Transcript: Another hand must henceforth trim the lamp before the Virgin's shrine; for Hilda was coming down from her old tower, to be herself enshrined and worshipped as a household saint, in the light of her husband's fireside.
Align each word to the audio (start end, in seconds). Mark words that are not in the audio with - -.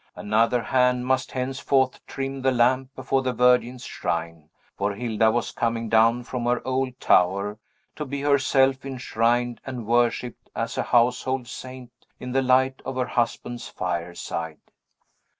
Another 0.15 0.63
hand 0.63 1.05
must 1.05 1.31
henceforth 1.31 2.03
trim 2.07 2.41
the 2.41 2.49
lamp 2.51 2.89
before 2.95 3.21
the 3.21 3.33
Virgin's 3.33 3.85
shrine; 3.85 4.49
for 4.75 4.95
Hilda 4.95 5.29
was 5.29 5.51
coming 5.51 5.89
down 5.89 6.23
from 6.23 6.45
her 6.45 6.59
old 6.65 6.99
tower, 6.99 7.59
to 7.97 8.03
be 8.05 8.21
herself 8.21 8.83
enshrined 8.83 9.61
and 9.63 9.85
worshipped 9.85 10.49
as 10.55 10.75
a 10.75 10.81
household 10.81 11.47
saint, 11.47 11.91
in 12.19 12.31
the 12.31 12.41
light 12.41 12.81
of 12.83 12.95
her 12.95 13.05
husband's 13.05 13.67
fireside. 13.67 14.57